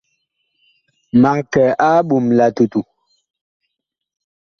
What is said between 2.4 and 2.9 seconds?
tutu.